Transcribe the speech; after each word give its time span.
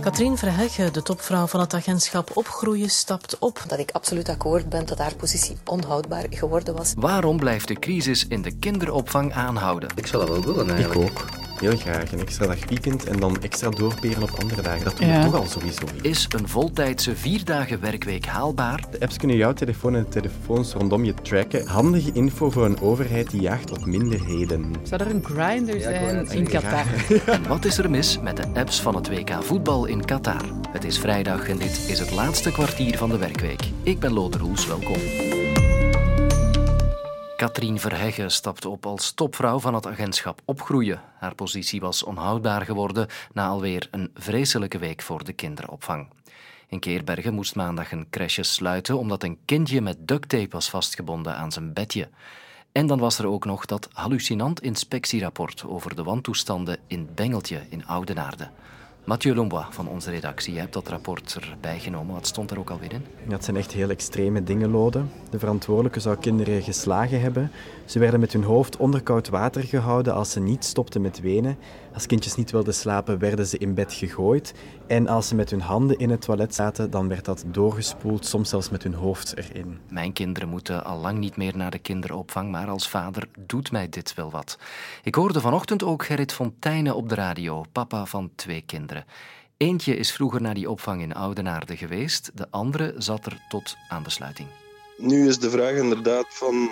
Katrien 0.00 0.36
Verhegge, 0.36 0.90
de 0.90 1.02
topvrouw 1.02 1.46
van 1.46 1.60
het 1.60 1.74
agentschap 1.74 2.30
Opgroeien, 2.34 2.90
stapt 2.90 3.38
op. 3.38 3.62
Dat 3.66 3.78
ik 3.78 3.90
absoluut 3.90 4.28
akkoord 4.28 4.68
ben 4.68 4.86
dat 4.86 4.98
haar 4.98 5.14
positie 5.14 5.56
onhoudbaar 5.64 6.26
geworden 6.30 6.76
was. 6.76 6.92
Waarom 6.96 7.36
blijft 7.36 7.68
de 7.68 7.74
crisis 7.74 8.26
in 8.26 8.42
de 8.42 8.50
kinderopvang 8.58 9.32
aanhouden? 9.32 9.88
Ik 9.94 10.06
zou 10.06 10.26
dat 10.26 10.44
wel 10.44 10.54
willen 10.54 10.74
eigenlijk. 10.74 11.10
Ik 11.10 11.18
ook. 11.18 11.39
Heel 11.60 11.76
graag. 11.76 12.12
Een 12.12 12.20
extra 12.20 12.46
dag 12.46 12.68
weekend 12.68 13.04
en 13.04 13.20
dan 13.20 13.42
extra 13.42 13.68
doorperen 13.70 14.22
op 14.22 14.30
andere 14.40 14.62
dagen. 14.62 14.84
Dat 14.84 14.96
doen 14.96 15.06
we 15.08 15.12
Ja. 15.14 15.24
toch 15.24 15.34
al 15.34 15.46
sowieso. 15.46 15.82
Is 16.02 16.26
een 16.36 16.48
voltijdse 16.48 17.16
vierdagen 17.16 17.80
werkweek 17.80 18.26
haalbaar? 18.26 18.84
De 18.90 19.00
apps 19.00 19.16
kunnen 19.16 19.36
jouw 19.36 19.52
telefoon 19.52 19.94
en 19.94 20.02
de 20.02 20.08
telefoons 20.08 20.72
rondom 20.72 21.04
je 21.04 21.14
tracken. 21.22 21.66
Handige 21.66 22.12
info 22.12 22.50
voor 22.50 22.64
een 22.64 22.80
overheid 22.80 23.30
die 23.30 23.40
jaagt 23.40 23.70
op 23.70 23.84
minderheden. 23.86 24.74
Zou 24.82 25.00
er 25.02 25.10
een 25.10 25.24
grinder 25.24 25.80
zijn 25.80 26.28
in 26.30 26.48
Qatar? 26.48 26.84
En 27.26 27.48
wat 27.48 27.64
is 27.64 27.78
er 27.78 27.90
mis 27.90 28.20
met 28.20 28.36
de 28.36 28.46
apps 28.54 28.80
van 28.80 28.94
het 28.94 29.08
WK 29.08 29.30
voetbal 29.40 29.86
in 29.86 30.04
Qatar? 30.04 30.42
Het 30.68 30.84
is 30.84 30.98
vrijdag 30.98 31.48
en 31.48 31.56
dit 31.58 31.84
is 31.88 31.98
het 31.98 32.10
laatste 32.10 32.52
kwartier 32.52 32.96
van 32.98 33.08
de 33.10 33.18
werkweek. 33.18 33.60
Ik 33.82 33.98
ben 33.98 34.12
Lode 34.12 34.38
Roels, 34.38 34.66
welkom. 34.66 34.96
Katrien 37.40 37.80
Verhegge 37.80 38.28
stapt 38.28 38.64
op 38.64 38.86
als 38.86 39.12
topvrouw 39.12 39.58
van 39.58 39.74
het 39.74 39.86
agentschap 39.86 40.40
Opgroeien. 40.44 41.00
Haar 41.18 41.34
positie 41.34 41.80
was 41.80 42.02
onhoudbaar 42.02 42.64
geworden 42.64 43.06
na 43.32 43.46
alweer 43.46 43.88
een 43.90 44.10
vreselijke 44.14 44.78
week 44.78 45.02
voor 45.02 45.24
de 45.24 45.32
kinderopvang. 45.32 46.08
In 46.68 46.78
Keerbergen 46.78 47.34
moest 47.34 47.54
maandag 47.54 47.92
een 47.92 48.06
crèche 48.10 48.42
sluiten 48.42 48.98
omdat 48.98 49.22
een 49.22 49.38
kindje 49.44 49.80
met 49.80 50.08
ducttape 50.08 50.50
was 50.50 50.70
vastgebonden 50.70 51.36
aan 51.36 51.52
zijn 51.52 51.72
bedje. 51.72 52.08
En 52.72 52.86
dan 52.86 52.98
was 52.98 53.18
er 53.18 53.26
ook 53.26 53.44
nog 53.44 53.66
dat 53.66 53.88
hallucinant 53.92 54.62
inspectierapport 54.62 55.64
over 55.66 55.94
de 55.96 56.02
wantoestanden 56.02 56.78
in 56.86 57.08
Bengeltje 57.14 57.62
in 57.68 57.86
Oudenaarde. 57.86 58.50
Mathieu 59.04 59.34
Lombois 59.34 59.66
van 59.70 59.88
onze 59.88 60.10
redactie, 60.10 60.52
jij 60.52 60.60
hebt 60.60 60.74
dat 60.74 60.88
rapport 60.88 61.38
erbij 61.40 61.78
genomen. 61.78 62.14
Wat 62.14 62.26
stond 62.26 62.50
er 62.50 62.58
ook 62.58 62.70
alweer 62.70 62.92
in? 62.92 63.04
Het 63.28 63.44
zijn 63.44 63.56
echt 63.56 63.72
heel 63.72 63.90
extreme 63.90 64.42
dingen, 64.42 64.70
Lode. 64.70 65.02
De 65.30 65.38
verantwoordelijke 65.38 66.00
zou 66.00 66.16
kinderen 66.16 66.62
geslagen 66.62 67.20
hebben. 67.20 67.50
Ze 67.84 67.98
werden 67.98 68.20
met 68.20 68.32
hun 68.32 68.42
hoofd 68.42 68.76
onder 68.76 69.02
koud 69.02 69.28
water 69.28 69.62
gehouden 69.62 70.14
als 70.14 70.30
ze 70.30 70.40
niet 70.40 70.64
stopten 70.64 71.00
met 71.00 71.20
wenen. 71.20 71.58
Als 71.94 72.06
kindjes 72.06 72.34
niet 72.34 72.50
wilden 72.50 72.74
slapen, 72.74 73.18
werden 73.18 73.46
ze 73.46 73.58
in 73.58 73.74
bed 73.74 73.92
gegooid. 73.92 74.54
En 74.86 75.08
als 75.08 75.28
ze 75.28 75.34
met 75.34 75.50
hun 75.50 75.60
handen 75.60 75.98
in 75.98 76.10
het 76.10 76.20
toilet 76.20 76.54
zaten, 76.54 76.90
dan 76.90 77.08
werd 77.08 77.24
dat 77.24 77.44
doorgespoeld, 77.46 78.26
soms 78.26 78.48
zelfs 78.48 78.70
met 78.70 78.82
hun 78.82 78.94
hoofd 78.94 79.36
erin. 79.36 79.78
Mijn 79.88 80.12
kinderen 80.12 80.48
moeten 80.48 80.84
al 80.84 80.98
lang 80.98 81.18
niet 81.18 81.36
meer 81.36 81.56
naar 81.56 81.70
de 81.70 81.78
kinderopvang, 81.78 82.50
maar 82.50 82.68
als 82.68 82.88
vader 82.88 83.28
doet 83.38 83.72
mij 83.72 83.88
dit 83.88 84.14
wel 84.14 84.30
wat. 84.30 84.58
Ik 85.02 85.14
hoorde 85.14 85.40
vanochtend 85.40 85.82
ook 85.82 86.04
Gerrit 86.04 86.32
Fontijnen 86.32 86.96
op 86.96 87.08
de 87.08 87.14
radio, 87.14 87.64
papa 87.72 88.06
van 88.06 88.30
twee 88.34 88.62
kinderen. 88.66 88.89
Eentje 89.56 89.96
is 89.96 90.12
vroeger 90.12 90.40
naar 90.40 90.54
die 90.54 90.70
opvang 90.70 91.02
in 91.02 91.14
Oudenaarde 91.14 91.76
geweest, 91.76 92.30
de 92.34 92.46
andere 92.50 92.94
zat 92.98 93.26
er 93.26 93.40
tot 93.48 93.76
aan 93.88 94.02
de 94.02 94.10
sluiting. 94.10 94.48
Nu 94.96 95.28
is 95.28 95.38
de 95.38 95.50
vraag 95.50 95.74
inderdaad 95.74 96.26
van, 96.28 96.68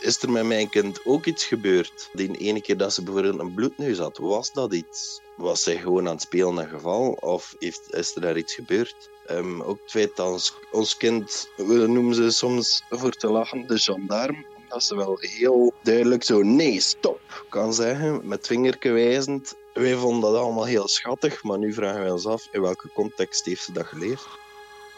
is 0.00 0.22
er 0.22 0.30
met 0.30 0.44
mijn 0.44 0.68
kind 0.68 1.00
ook 1.04 1.24
iets 1.24 1.44
gebeurd? 1.44 2.10
Die 2.12 2.36
ene 2.36 2.60
keer 2.60 2.76
dat 2.76 2.94
ze 2.94 3.02
bijvoorbeeld 3.02 3.38
een 3.38 3.54
bloedneus 3.54 3.98
had, 3.98 4.18
was 4.18 4.52
dat 4.52 4.72
iets? 4.72 5.20
Was 5.36 5.62
zij 5.62 5.76
gewoon 5.76 6.06
aan 6.06 6.12
het 6.12 6.22
spelen 6.22 6.56
een 6.56 6.68
geval? 6.68 7.10
Of 7.10 7.54
heeft, 7.58 7.94
is 7.94 8.14
er 8.14 8.20
daar 8.20 8.36
iets 8.36 8.54
gebeurd? 8.54 9.10
Ehm, 9.26 9.60
ook 9.60 9.78
het 9.82 9.90
feit 9.90 10.16
dat 10.16 10.32
ons, 10.32 10.54
ons 10.72 10.96
kind, 10.96 11.50
we 11.56 11.86
noemen 11.86 12.14
ze 12.14 12.30
soms 12.30 12.82
voor 12.90 13.12
te 13.12 13.30
lachen 13.30 13.66
de 13.66 13.78
gendarme, 13.78 14.44
dat 14.68 14.84
ze 14.84 14.96
wel 14.96 15.16
heel 15.20 15.74
duidelijk 15.82 16.22
zo 16.22 16.42
nee, 16.42 16.80
stop 16.80 17.46
kan 17.48 17.74
zeggen, 17.74 18.28
met 18.28 18.46
vingerke 18.46 18.90
wijzend. 18.90 19.54
Wij 19.74 19.94
vonden 19.94 20.32
dat 20.32 20.40
allemaal 20.40 20.64
heel 20.64 20.88
schattig, 20.88 21.42
maar 21.42 21.58
nu 21.58 21.72
vragen 21.72 22.00
wij 22.00 22.10
ons 22.10 22.26
af 22.26 22.48
in 22.52 22.60
welke 22.60 22.92
context 22.94 23.44
heeft 23.44 23.62
ze 23.62 23.72
dat 23.72 23.86
geleerd? 23.86 24.26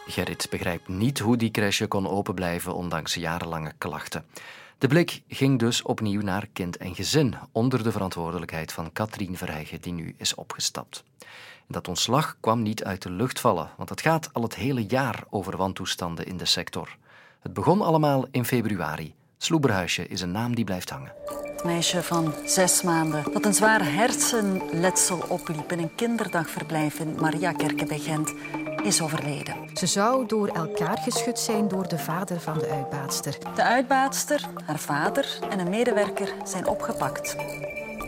Gerrit 0.07 0.47
begrijpt 0.51 0.89
niet 0.89 1.19
hoe 1.19 1.37
die 1.37 1.51
crèche 1.51 1.87
kon 1.87 2.09
open 2.09 2.35
blijven 2.35 2.75
ondanks 2.75 3.15
jarenlange 3.15 3.73
klachten. 3.79 4.25
De 4.79 4.89
blik 4.89 5.23
ging 5.29 5.59
dus 5.59 5.83
opnieuw 5.83 6.21
naar 6.21 6.49
kind 6.53 6.77
en 6.77 6.95
gezin, 6.95 7.35
onder 7.53 7.83
de 7.83 7.93
verantwoordelijkheid 7.93 8.73
van 8.73 8.93
Katrien 8.93 9.37
Verhegge, 9.37 9.79
die 9.81 9.93
nu 9.93 10.15
is 10.19 10.35
opgestapt. 10.35 11.05
Dat 11.67 11.89
ontslag 11.89 12.37
kwam 12.41 12.63
niet 12.63 12.85
uit 12.85 13.03
de 13.03 13.11
lucht 13.11 13.41
vallen, 13.41 13.71
want 13.77 13.89
het 13.89 14.01
gaat 14.01 14.29
al 14.33 14.43
het 14.43 14.55
hele 14.55 14.85
jaar 14.87 15.25
over 15.31 15.57
wantoestanden 15.57 16.27
in 16.27 16.37
de 16.37 16.45
sector. 16.45 16.97
Het 17.41 17.53
begon 17.53 17.81
allemaal 17.83 18.27
in 18.31 18.45
februari. 18.45 19.15
Sloeberhuisje 19.43 20.07
is 20.07 20.21
een 20.21 20.31
naam 20.31 20.55
die 20.55 20.65
blijft 20.65 20.91
hangen. 20.91 21.13
Het 21.43 21.65
meisje 21.65 22.03
van 22.03 22.35
zes 22.47 22.83
maanden 22.83 23.33
dat 23.33 23.45
een 23.45 23.55
zwaar 23.55 23.93
hersenletsel 23.93 25.25
opliep 25.29 25.73
in 25.73 25.79
een 25.79 25.95
kinderdagverblijf 25.95 26.99
in 26.99 27.15
Mariakerke 27.21 27.85
bij 27.85 27.99
Gent 27.99 28.35
is 28.83 29.03
overleden. 29.03 29.55
Ze 29.75 29.87
zou 29.87 30.27
door 30.27 30.49
elkaar 30.49 30.99
geschud 30.99 31.39
zijn 31.39 31.69
door 31.69 31.89
de 31.89 31.99
vader 31.99 32.41
van 32.41 32.59
de 32.59 32.69
uitbaatster. 32.69 33.39
De 33.55 33.63
uitbaatster, 33.63 34.49
haar 34.65 34.79
vader 34.79 35.39
en 35.51 35.59
een 35.59 35.71
medewerker 35.71 36.33
zijn 36.45 36.67
opgepakt. 36.67 37.37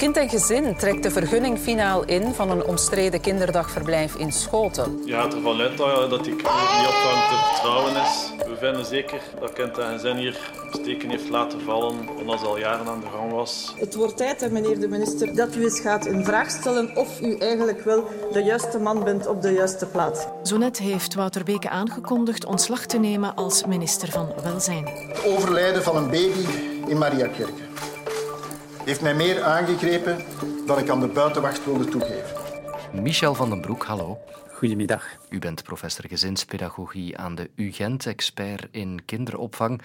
Kind 0.03 0.17
en 0.17 0.29
gezin 0.29 0.77
trekt 0.77 1.03
de 1.03 1.11
vergunning 1.11 1.59
finaal 1.59 2.05
in 2.05 2.35
van 2.35 2.51
een 2.51 2.65
omstreden 2.65 3.21
kinderdagverblijf 3.21 4.15
in 4.15 4.33
Schoten. 4.33 5.03
Je 5.05 5.13
gaat 5.13 5.35
ervan 5.35 5.61
uit 5.61 5.79
dat, 6.11 6.25
die 6.25 6.37
kind 6.37 6.49
niet 6.49 6.87
op 6.87 7.03
hem 7.03 7.29
te 7.29 7.45
vertrouwen 7.53 7.93
is. 7.93 8.47
We 8.49 8.57
vinden 8.59 8.87
zeker 8.87 9.21
dat 9.41 9.53
kind 9.53 9.79
en 9.79 9.93
gezin 9.93 10.17
hier 10.17 10.39
steken 10.71 11.11
heeft 11.11 11.29
laten 11.29 11.61
vallen, 11.61 12.09
omdat 12.19 12.41
ze 12.41 12.47
al 12.47 12.59
jaren 12.59 12.87
aan 12.87 13.01
de 13.01 13.07
gang 13.07 13.33
was. 13.33 13.75
Het 13.79 13.95
wordt 13.95 14.17
tijd, 14.17 14.41
hè, 14.41 14.51
meneer 14.51 14.81
de 14.81 14.89
minister, 14.89 15.35
dat 15.35 15.57
u 15.57 15.63
eens 15.63 15.81
gaat 15.81 16.07
in 16.07 16.25
vraag 16.25 16.51
stellen 16.51 16.97
of 16.97 17.21
u 17.21 17.39
eigenlijk 17.39 17.85
wel 17.85 18.09
de 18.33 18.43
juiste 18.43 18.79
man 18.79 19.05
bent 19.05 19.27
op 19.27 19.43
de 19.43 19.53
juiste 19.53 19.87
plaats. 19.87 20.27
Zo 20.43 20.57
net 20.57 20.79
heeft 20.79 21.15
Wouter 21.15 21.45
Beke 21.45 21.69
aangekondigd 21.69 22.45
ontslag 22.45 22.87
te 22.87 22.99
nemen 22.99 23.35
als 23.35 23.65
minister 23.67 24.11
van 24.11 24.29
Welzijn. 24.43 24.89
overlijden 25.27 25.83
van 25.83 25.97
een 25.97 26.11
baby 26.11 26.47
in 26.87 26.99
Mariakerke 26.99 27.71
heeft 28.85 29.01
mij 29.01 29.15
meer 29.15 29.43
aangegrepen 29.43 30.25
dan 30.67 30.79
ik 30.79 30.89
aan 30.89 31.01
de 31.01 31.07
buitenwacht 31.07 31.65
wilde 31.65 31.85
toegeven. 31.85 32.37
Michel 32.93 33.35
van 33.35 33.51
den 33.51 33.61
Broek, 33.61 33.85
hallo. 33.85 34.19
Goedemiddag. 34.63 35.05
U 35.29 35.39
bent 35.39 35.63
professor 35.63 36.09
gezinspedagogie 36.09 37.19
aan 37.19 37.35
de 37.35 37.51
UGent, 37.55 38.07
expert 38.07 38.69
in 38.71 39.05
kinderopvang. 39.05 39.83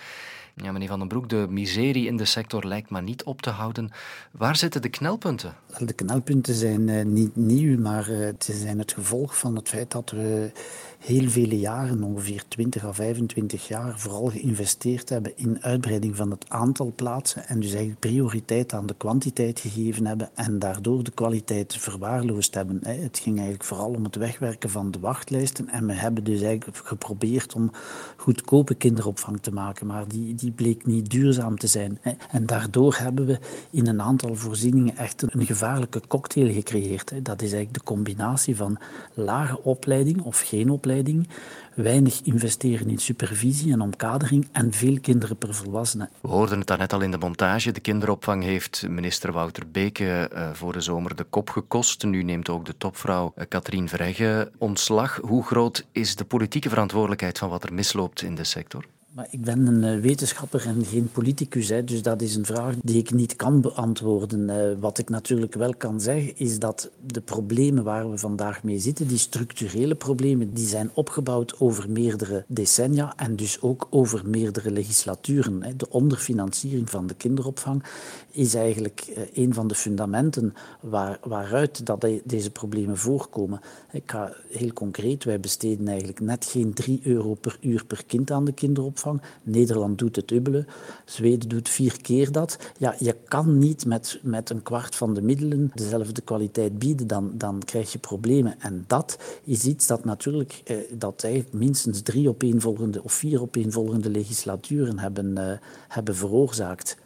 Ja, 0.64 0.72
meneer 0.72 0.88
Van 0.88 1.00
den 1.00 1.08
Broek, 1.08 1.30
de 1.30 1.46
miserie 1.50 2.08
in 2.08 2.18
de 2.18 2.26
sector 2.26 2.66
lijkt 2.66 2.90
maar 2.90 3.04
niet 3.04 3.24
op 3.24 3.42
te 3.42 3.50
houden. 3.50 3.92
Waar 4.32 4.56
zitten 4.56 4.82
de 4.82 4.90
knelpunten? 4.90 5.56
De 5.78 5.94
knelpunten 5.94 6.54
zijn 6.54 6.90
eh, 6.90 7.06
niet 7.06 7.36
nieuw, 7.36 7.80
maar 7.80 8.10
eh, 8.10 8.34
ze 8.40 8.54
zijn 8.54 8.80
het 8.80 8.94
gevolg 8.94 9.38
van 9.38 9.56
het 9.56 9.70
feit 9.70 9.92
dat 9.92 10.10
we 10.10 10.52
heel 11.00 11.30
vele 11.30 11.60
jaren, 11.60 12.04
ongeveer 12.04 12.44
20 12.48 12.86
à 12.86 12.94
25 12.94 13.68
jaar, 13.68 14.00
vooral 14.00 14.26
geïnvesteerd 14.26 15.10
hebben 15.10 15.38
in 15.38 15.64
uitbreiding 15.64 16.16
van 16.16 16.32
het 16.32 16.50
aantal 16.50 16.94
plaatsen 16.96 17.48
en 17.48 17.60
dus 17.60 17.70
eigenlijk 17.70 18.00
prioriteit 18.00 18.74
aan 18.74 18.86
de 18.86 18.96
kwantiteit 18.98 19.60
gegeven 19.60 20.06
hebben 20.06 20.30
en 20.34 20.60
daardoor 20.60 21.04
de 21.04 21.12
kwaliteit 21.12 21.76
verwaarloosd 21.78 22.54
hebben. 22.54 22.80
Het 22.84 23.20
ging 23.20 23.36
eigenlijk 23.36 23.64
vooral 23.64 23.94
om 23.94 24.04
het 24.04 24.16
wegwerken 24.16 24.67
van 24.70 24.92
de 24.92 25.00
wachtlijsten 25.00 25.70
en 25.70 25.88
we 25.88 25.94
hebben 25.94 26.24
dus 26.24 26.42
eigenlijk 26.42 26.78
geprobeerd 26.84 27.54
om 27.54 27.72
goedkope 28.16 28.76
kinderopvang 28.76 29.40
te 29.42 29.52
maken, 29.52 29.88
maar 29.88 30.08
die, 30.08 30.36
die 30.36 30.52
bleek 30.52 30.86
niet 30.86 31.10
duurzaam 31.10 31.58
te 31.58 31.68
zijn. 31.68 32.00
En 32.32 32.46
daardoor 32.46 32.96
hebben 32.96 33.26
we 33.26 33.40
in 33.70 33.88
een 33.88 34.02
aantal 34.02 34.36
voorzieningen 34.36 34.98
echt 34.98 35.22
een 35.22 35.46
gevaarlijke 35.46 36.02
cocktail 36.08 36.54
gecreëerd. 36.54 37.12
Dat 37.26 37.42
is 37.42 37.52
eigenlijk 37.52 37.74
de 37.74 37.94
combinatie 37.94 38.56
van 38.56 38.78
lage 39.14 39.64
opleiding 39.64 40.22
of 40.22 40.40
geen 40.40 40.70
opleiding, 40.70 41.28
weinig 41.76 42.22
investeren 42.22 42.90
in 42.90 42.98
supervisie 42.98 43.72
en 43.72 43.82
omkadering 43.82 44.48
en 44.52 44.74
veel 44.74 45.00
kinderen 45.00 45.38
per 45.38 45.54
volwassene. 45.54 46.10
We 46.22 46.28
hoorden 46.28 46.58
het 46.58 46.68
daarnet 46.68 46.94
al 46.94 47.02
in 47.02 47.12
de 47.12 47.18
montage. 47.18 47.72
De 47.72 47.80
kinderopvang 47.80 48.44
heeft 48.44 48.88
minister 48.90 49.32
Wouter 49.32 49.64
Beke 49.72 50.30
eh, 50.34 50.50
voor 50.54 50.74
de 50.74 50.82
zomer 50.82 51.16
de 51.16 51.24
kop 51.24 51.50
gekost. 51.50 52.04
Nu 52.04 52.24
neemt 52.24 52.50
ook 52.50 52.66
de 52.66 52.78
topvrouw 52.78 53.32
eh, 53.36 53.46
Katrien 53.48 53.90
Verhegge 53.90 54.52
ontslag. 54.58 55.20
Hoe 55.22 55.44
groot 55.44 55.86
is 55.92 56.16
de 56.16 56.26
politieke 56.26 56.70
verantwoordelijkheid 56.70 57.38
van 57.38 57.50
wat 57.50 57.64
er 57.64 57.74
misloopt 57.74 58.22
in 58.22 58.36
de 58.36 58.44
sector? 58.44 58.86
Maar 59.18 59.28
ik 59.30 59.42
ben 59.42 59.68
een 59.68 59.84
eh, 59.84 60.02
wetenschapper 60.02 60.66
en 60.68 60.86
geen 60.86 61.10
politicus, 61.12 61.70
hè, 61.70 61.84
dus 61.84 62.02
dat 62.02 62.22
is 62.22 62.36
een 62.36 62.46
vraag 62.46 62.76
die 62.84 62.98
ik 62.98 63.12
niet 63.12 63.36
kan 63.36 63.62
beantwoorden. 63.62 64.50
Eh, 64.50 64.80
wat 64.80 64.98
ik 64.98 65.10
natuurlijk 65.10 65.54
wel 65.54 65.76
kan 65.76 66.02
zeggen, 66.02 66.38
is 66.38 66.60
dat 66.60 66.90
de 67.06 67.22
problemen 67.22 67.84
waar 67.84 68.12
we 68.12 68.18
vandaag 68.18 68.64
mee 68.64 68.80
zitten, 68.80 69.08
die 69.08 69.18
structurele 69.18 69.96
problemen, 69.96 70.54
die 70.54 70.68
zijn 70.68 70.90
opgebouwd 70.94 71.60
over 71.60 71.90
meerdere 71.90 72.44
decennia 72.48 73.14
en 73.16 73.36
dus 73.36 73.62
ook 73.62 73.88
over 73.90 74.22
meerdere 74.26 74.72
legislaturen. 74.72 75.64
hè. 75.64 75.76
De 75.76 75.90
onderfinanciering 75.90 76.90
van 76.90 77.08
de 77.08 77.14
kinderopvang 77.14 77.84
is 78.32 78.54
eigenlijk 78.54 79.06
eh, 79.16 79.24
een 79.44 79.54
van 79.54 79.68
de 79.68 79.76
fundamenten 79.76 80.54
waar, 80.82 81.20
waaruit 81.24 81.86
dat 81.86 82.02
de- 82.02 82.22
deze 82.24 82.52
problemen 82.52 82.98
voorkomen. 82.98 83.60
Ik 83.92 84.12
ga 84.12 84.34
heel 84.52 84.74
concreet, 84.74 85.24
wij 85.24 85.40
besteden 85.40 85.88
eigenlijk 85.88 86.20
net 86.20 86.46
geen 86.46 86.74
3 86.74 87.00
euro 87.04 87.34
per 87.34 87.58
uur 87.62 87.86
per 87.86 88.04
kind 88.06 88.32
aan 88.32 88.46
de 88.46 88.52
kinderopvang. 88.52 89.06
Nederland 89.44 89.98
doet 89.98 90.16
het 90.16 90.28
dubbele, 90.28 90.66
Zweden 91.06 91.50
doet 91.50 91.70
vier 91.70 92.02
keer 92.02 92.32
dat. 92.32 92.58
Ja, 92.78 92.96
je 93.00 93.16
kan 93.28 93.58
niet 93.58 93.86
met, 93.86 94.20
met 94.22 94.50
een 94.50 94.64
kwart 94.64 94.96
van 94.96 95.14
de 95.14 95.22
middelen 95.22 95.72
dezelfde 95.74 96.22
kwaliteit 96.22 96.80
bieden, 96.80 97.08
dan, 97.08 97.32
dan 97.34 97.62
krijg 97.66 97.92
je 97.92 98.00
problemen. 98.00 98.56
En 98.60 98.84
dat 98.88 99.18
is 99.44 99.66
iets 99.66 99.88
dat 99.88 100.06
natuurlijk 100.06 100.62
eh, 100.66 100.78
dat 100.92 101.28
minstens 101.52 102.02
drie 102.02 102.30
opeenvolgende 102.30 103.04
of 103.04 103.14
vier 103.14 103.42
opeenvolgende 103.42 104.10
legislaturen 104.10 105.00
hebben, 105.00 105.38
eh, 105.38 105.58
hebben 105.88 106.16
veroorzaakt. 106.16 106.98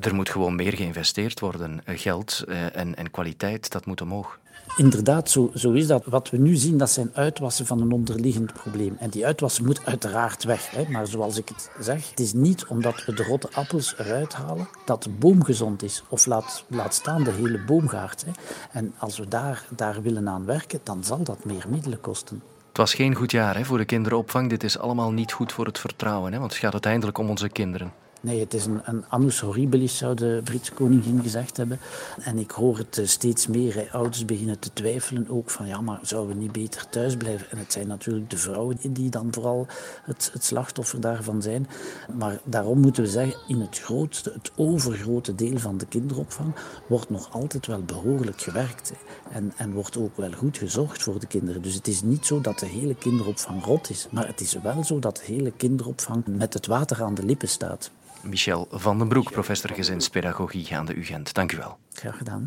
Er 0.00 0.14
moet 0.14 0.30
gewoon 0.30 0.56
meer 0.56 0.72
geïnvesteerd 0.72 1.40
worden. 1.40 1.80
Geld 1.84 2.44
eh, 2.48 2.76
en, 2.76 2.96
en 2.96 3.10
kwaliteit, 3.10 3.72
dat 3.72 3.86
moet 3.86 4.00
omhoog. 4.00 4.38
Inderdaad, 4.76 5.30
zo, 5.30 5.50
zo 5.54 5.72
is 5.72 5.86
dat. 5.86 6.04
Wat 6.04 6.30
we 6.30 6.36
nu 6.36 6.56
zien, 6.56 6.78
dat 6.78 6.90
zijn 6.90 7.10
uitwassen 7.14 7.66
van 7.66 7.80
een 7.80 7.92
onderliggend 7.92 8.52
probleem. 8.52 8.96
En 8.98 9.10
die 9.10 9.26
uitwassen 9.26 9.64
moet 9.64 9.86
uiteraard 9.86 10.44
weg. 10.44 10.70
Hè. 10.70 10.84
Maar 10.90 11.06
zoals 11.06 11.38
ik 11.38 11.48
het 11.48 11.70
zeg, 11.80 12.10
het 12.10 12.20
is 12.20 12.32
niet 12.32 12.66
omdat 12.66 13.04
we 13.04 13.14
de 13.14 13.24
rotte 13.24 13.48
appels 13.52 13.94
eruit 13.98 14.34
halen 14.34 14.68
dat 14.84 15.02
de 15.02 15.10
boom 15.10 15.44
gezond 15.44 15.82
is. 15.82 16.02
Of 16.08 16.26
laat, 16.26 16.64
laat 16.68 16.94
staan 16.94 17.24
de 17.24 17.30
hele 17.30 17.64
boomgaard. 17.64 18.24
Hè. 18.24 18.30
En 18.72 18.94
als 18.98 19.18
we 19.18 19.28
daar, 19.28 19.66
daar 19.76 20.02
willen 20.02 20.28
aan 20.28 20.44
werken, 20.44 20.80
dan 20.82 21.04
zal 21.04 21.22
dat 21.22 21.44
meer 21.44 21.64
middelen 21.68 22.00
kosten. 22.00 22.42
Het 22.68 22.76
was 22.76 22.94
geen 22.94 23.14
goed 23.14 23.30
jaar 23.30 23.56
hè, 23.56 23.64
voor 23.64 23.78
de 23.78 23.84
kinderopvang. 23.84 24.50
Dit 24.50 24.64
is 24.64 24.78
allemaal 24.78 25.12
niet 25.12 25.32
goed 25.32 25.52
voor 25.52 25.66
het 25.66 25.78
vertrouwen, 25.78 26.32
hè, 26.32 26.38
want 26.38 26.50
het 26.50 26.60
gaat 26.60 26.72
uiteindelijk 26.72 27.18
om 27.18 27.28
onze 27.28 27.48
kinderen. 27.48 27.92
Nee, 28.26 28.40
het 28.40 28.54
is 28.54 28.64
een, 28.66 28.80
een 28.84 29.04
annus 29.08 29.40
horribilis, 29.40 29.96
zou 29.96 30.14
de 30.14 30.40
Britse 30.44 30.72
koningin 30.72 31.22
gezegd 31.22 31.56
hebben. 31.56 31.78
En 32.20 32.38
ik 32.38 32.50
hoor 32.50 32.78
het 32.78 32.98
eh, 32.98 33.06
steeds 33.06 33.46
meer. 33.46 33.88
Ouders 33.92 34.24
beginnen 34.24 34.58
te 34.58 34.72
twijfelen 34.72 35.28
ook 35.28 35.50
van 35.50 35.66
ja, 35.66 35.80
maar 35.80 35.98
zouden 36.02 36.36
we 36.36 36.42
niet 36.42 36.52
beter 36.52 36.88
thuis 36.88 37.16
blijven? 37.16 37.50
En 37.50 37.58
het 37.58 37.72
zijn 37.72 37.86
natuurlijk 37.86 38.30
de 38.30 38.36
vrouwen 38.36 38.78
die 38.82 39.10
dan 39.10 39.28
vooral 39.30 39.66
het, 40.02 40.30
het 40.32 40.44
slachtoffer 40.44 41.00
daarvan 41.00 41.42
zijn. 41.42 41.68
Maar 42.18 42.40
daarom 42.44 42.80
moeten 42.80 43.02
we 43.02 43.08
zeggen, 43.08 43.40
in 43.48 43.60
het 43.60 43.78
grootste, 43.78 44.32
het 44.32 44.52
overgrote 44.56 45.34
deel 45.34 45.58
van 45.58 45.78
de 45.78 45.86
kinderopvang 45.86 46.54
wordt 46.86 47.10
nog 47.10 47.32
altijd 47.32 47.66
wel 47.66 47.82
behoorlijk 47.82 48.40
gewerkt. 48.40 48.92
En, 49.30 49.52
en 49.56 49.72
wordt 49.72 49.96
ook 49.96 50.16
wel 50.16 50.32
goed 50.32 50.58
gezorgd 50.58 51.02
voor 51.02 51.20
de 51.20 51.26
kinderen. 51.26 51.62
Dus 51.62 51.74
het 51.74 51.88
is 51.88 52.02
niet 52.02 52.26
zo 52.26 52.40
dat 52.40 52.58
de 52.58 52.66
hele 52.66 52.94
kinderopvang 52.94 53.64
rot 53.64 53.90
is. 53.90 54.06
Maar 54.10 54.26
het 54.26 54.40
is 54.40 54.58
wel 54.62 54.84
zo 54.84 54.98
dat 54.98 55.16
de 55.16 55.32
hele 55.32 55.50
kinderopvang 55.50 56.24
met 56.26 56.54
het 56.54 56.66
water 56.66 57.02
aan 57.02 57.14
de 57.14 57.24
lippen 57.24 57.48
staat. 57.48 57.90
Michel 58.22 58.66
van 58.70 58.98
den 58.98 59.08
Broek, 59.08 59.32
professor 59.32 59.70
gezinspedagogie 59.74 60.76
aan 60.76 60.86
de 60.86 60.94
UGent. 60.94 61.34
Dank 61.34 61.52
u 61.52 61.56
wel. 61.56 61.78
Graag 61.92 62.16
gedaan. 62.16 62.44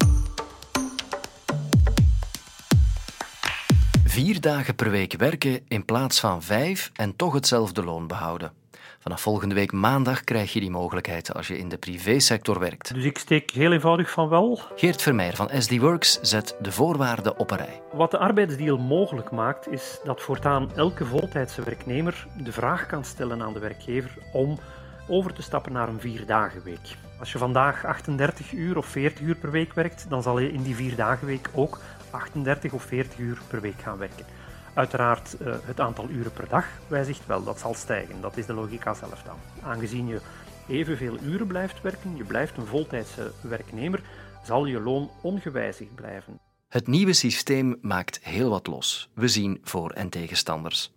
Vier 4.03 4.41
dagen 4.41 4.75
per 4.75 4.91
week 4.91 5.13
werken 5.17 5.59
in 5.67 5.85
plaats 5.85 6.19
van 6.19 6.43
vijf 6.43 6.91
en 6.93 7.15
toch 7.15 7.33
hetzelfde 7.33 7.83
loon 7.83 8.07
behouden. 8.07 8.51
Vanaf 8.99 9.21
volgende 9.21 9.55
week 9.55 9.71
maandag 9.71 10.23
krijg 10.23 10.53
je 10.53 10.59
die 10.59 10.69
mogelijkheid 10.69 11.33
als 11.33 11.47
je 11.47 11.57
in 11.57 11.69
de 11.69 11.77
privésector 11.77 12.59
werkt. 12.59 12.93
Dus 12.93 13.03
ik 13.03 13.17
steek 13.17 13.51
heel 13.51 13.71
eenvoudig 13.71 14.11
van 14.11 14.29
wel. 14.29 14.59
Geert 14.75 15.01
Vermeer 15.01 15.35
van 15.35 15.49
SD 15.57 15.77
Works 15.77 16.19
zet 16.21 16.55
de 16.61 16.71
voorwaarden 16.71 17.39
op 17.39 17.51
een 17.51 17.57
rij. 17.57 17.81
Wat 17.93 18.11
de 18.11 18.17
arbeidsdeal 18.17 18.77
mogelijk 18.77 19.31
maakt, 19.31 19.71
is 19.71 19.99
dat 20.03 20.21
voortaan 20.21 20.71
elke 20.75 21.05
voltijdse 21.05 21.63
werknemer 21.63 22.27
de 22.43 22.51
vraag 22.51 22.85
kan 22.85 23.05
stellen 23.05 23.41
aan 23.41 23.53
de 23.53 23.59
werkgever 23.59 24.17
om 24.33 24.59
over 25.09 25.33
te 25.33 25.41
stappen 25.41 25.71
naar 25.71 25.87
een 25.87 25.99
vierdagenweek. 25.99 26.97
Als 27.19 27.31
je 27.31 27.37
vandaag 27.37 27.85
38 27.85 28.51
uur 28.51 28.77
of 28.77 28.85
40 28.85 29.21
uur 29.21 29.35
per 29.35 29.51
week 29.51 29.73
werkt, 29.73 30.05
dan 30.09 30.23
zal 30.23 30.39
je 30.39 30.51
in 30.51 30.63
die 30.63 30.75
vierdagenweek 30.75 31.49
ook 31.53 31.79
38 32.09 32.73
of 32.73 32.83
40 32.83 33.17
uur 33.17 33.41
per 33.47 33.61
week 33.61 33.81
gaan 33.81 33.97
werken. 33.97 34.25
Uiteraard, 34.73 35.35
uh, 35.41 35.55
het 35.63 35.79
aantal 35.79 36.09
uren 36.09 36.31
per 36.31 36.47
dag 36.47 36.65
wijzigt 36.87 37.25
wel, 37.25 37.43
dat 37.43 37.59
zal 37.59 37.73
stijgen. 37.73 38.21
Dat 38.21 38.37
is 38.37 38.45
de 38.45 38.53
logica 38.53 38.93
zelf 38.93 39.21
dan. 39.23 39.37
Aangezien 39.63 40.07
je 40.07 40.21
evenveel 40.67 41.17
uren 41.23 41.47
blijft 41.47 41.81
werken, 41.81 42.15
je 42.15 42.23
blijft 42.23 42.57
een 42.57 42.65
voltijdse 42.65 43.31
werknemer, 43.41 44.01
zal 44.43 44.65
je 44.65 44.79
loon 44.79 45.09
ongewijzigd 45.21 45.95
blijven. 45.95 46.39
Het 46.69 46.87
nieuwe 46.87 47.13
systeem 47.13 47.77
maakt 47.81 48.19
heel 48.23 48.49
wat 48.49 48.67
los. 48.67 49.09
We 49.13 49.27
zien 49.27 49.59
voor- 49.63 49.91
en 49.91 50.09
tegenstanders. 50.09 50.91